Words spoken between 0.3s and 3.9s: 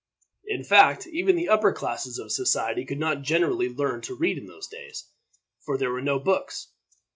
In fact, even the upper classes of society could not generally